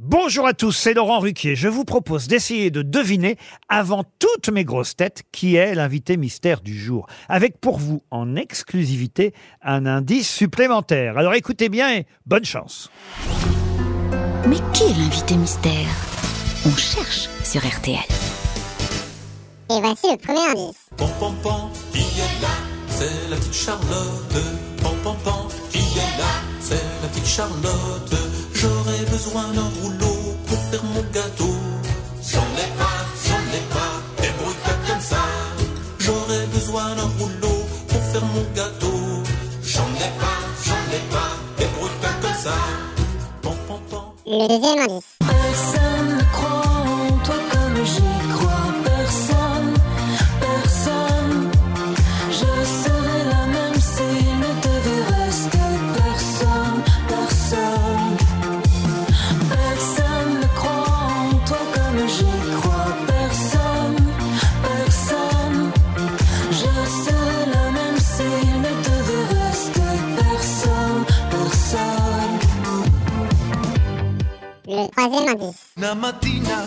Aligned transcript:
Bonjour 0.00 0.46
à 0.46 0.52
tous, 0.54 0.70
c'est 0.70 0.94
Laurent 0.94 1.18
Ruquier. 1.18 1.56
Je 1.56 1.66
vous 1.66 1.84
propose 1.84 2.28
d'essayer 2.28 2.70
de 2.70 2.82
deviner, 2.82 3.36
avant 3.68 4.04
toutes 4.20 4.48
mes 4.48 4.62
grosses 4.62 4.94
têtes, 4.94 5.24
qui 5.32 5.56
est 5.56 5.74
l'invité 5.74 6.16
mystère 6.16 6.60
du 6.60 6.78
jour. 6.78 7.08
Avec 7.28 7.60
pour 7.60 7.80
vous, 7.80 8.04
en 8.12 8.36
exclusivité, 8.36 9.34
un 9.60 9.86
indice 9.86 10.32
supplémentaire. 10.32 11.18
Alors 11.18 11.34
écoutez 11.34 11.68
bien 11.68 11.92
et 11.96 12.06
bonne 12.26 12.44
chance. 12.44 12.92
Mais 14.46 14.58
qui 14.72 14.84
est 14.84 14.96
l'invité 14.96 15.34
mystère? 15.36 15.88
On 16.64 16.76
cherche 16.76 17.28
sur 17.42 17.60
RTL. 17.66 17.98
Et 19.70 19.80
voici 19.80 20.06
le 20.12 20.16
premier 20.16 20.46
indice. 20.50 20.76
Pom 20.96 21.10
pom 21.18 21.34
pom, 21.42 21.70
qui 21.92 21.98
est 21.98 22.40
là? 22.40 22.54
C'est 22.86 23.30
la 23.30 23.36
petite 23.36 23.52
Charlotte. 23.52 24.44
Pom 24.80 24.96
pom 25.02 25.16
pom, 25.24 25.48
qui 25.72 25.78
est 25.78 26.18
là? 26.18 26.40
C'est 26.60 26.74
la 27.02 27.08
petite 27.08 27.26
Charlotte. 27.26 28.14
J'aurais 29.18 29.30
besoin 29.30 29.52
d'un 29.52 29.68
rouleau 29.82 30.36
pour 30.46 30.58
faire 30.70 30.84
mon 30.84 31.02
gâteau. 31.12 31.54
J'en 32.22 32.38
ai 32.38 32.68
pas, 32.78 32.98
j'en 33.26 33.42
ai 33.56 33.62
pas, 33.74 34.22
débrouille-toi 34.22 34.74
comme 34.86 35.00
ça. 35.00 35.22
J'aurais 35.98 36.46
besoin 36.46 36.94
d'un 36.94 37.10
rouleau 37.18 37.64
pour 37.88 38.02
faire 38.12 38.24
mon 38.24 38.44
gâteau. 38.54 39.22
J'en 39.64 39.88
ai 39.96 40.10
pas, 40.20 40.38
j'en 40.64 40.96
ai 40.96 41.02
pas, 41.10 41.30
débrouille-toi 41.58 42.10
comme 42.22 42.38
ça. 42.44 42.54
Pom 43.42 43.56
pom 43.66 43.80
pom. 43.90 44.02
Le 44.26 44.46
deuxième 44.46 44.78
indice. 44.78 46.17
Indice. 75.06 75.54
Una 75.76 75.94
mattina 75.94 76.64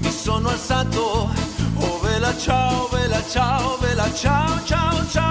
mi 0.00 0.10
sono 0.10 0.48
alzato, 0.48 1.28
oh 1.76 1.98
vela 2.00 2.34
ciao, 2.36 2.88
vela 2.88 3.22
ciao, 3.28 3.76
vela 3.78 4.12
ciao, 4.14 4.64
ciao, 4.64 5.06
ciao. 5.10 5.27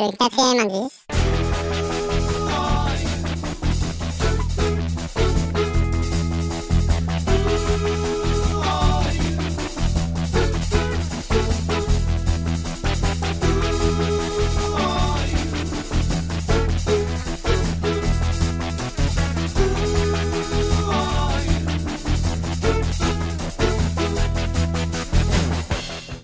Le 0.00 0.16
quatrième 0.16 0.60
indice. 0.60 0.92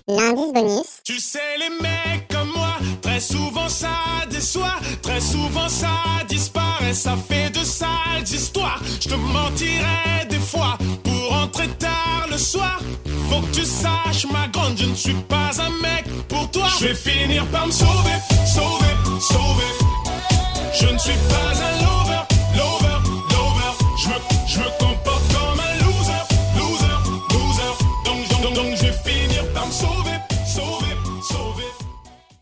L'indice 0.07 0.53
bonus. 0.53 1.01
Tu 1.03 1.19
sais, 1.19 1.39
les 1.59 1.69
mecs 1.81 2.34
très 3.15 3.33
souvent 3.33 3.69
ça 3.69 3.95
déçoit, 4.29 4.75
très 5.01 5.21
souvent 5.21 5.69
ça 5.69 5.95
disparaît, 6.27 6.93
ça 6.93 7.15
fait 7.15 7.49
de 7.49 7.63
sales 7.63 8.23
histoires. 8.23 8.81
Je 8.99 9.07
te 9.07 9.15
mentirais 9.15 10.25
des 10.29 10.39
fois 10.39 10.77
pour 11.01 11.29
rentrer 11.29 11.69
tard 11.79 12.27
le 12.29 12.37
soir. 12.37 12.77
Faut 13.29 13.39
que 13.39 13.51
tu 13.53 13.63
saches, 13.63 14.25
ma 14.33 14.49
grande, 14.49 14.77
je 14.77 14.87
ne 14.87 14.95
suis 14.95 15.21
pas 15.29 15.51
un 15.61 15.69
mec 15.81 16.03
pour 16.27 16.51
toi. 16.51 16.67
Je 16.77 16.87
vais 16.87 16.95
finir 16.95 17.45
par 17.47 17.67
me 17.67 17.71
sauver, 17.71 18.17
sauver, 18.45 18.95
sauver. 19.21 19.71
Je 20.77 20.87
ne 20.87 20.97
suis 20.97 21.19
pas 21.29 21.51
un 21.63 21.64